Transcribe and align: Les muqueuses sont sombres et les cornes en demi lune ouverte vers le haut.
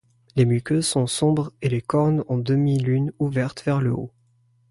Les 0.35 0.45
muqueuses 0.45 0.87
sont 0.87 1.05
sombres 1.05 1.53
et 1.61 1.69
les 1.69 1.83
cornes 1.83 2.23
en 2.27 2.39
demi 2.39 2.79
lune 2.79 3.13
ouverte 3.19 3.61
vers 3.65 3.81
le 3.81 3.91
haut. 3.91 4.11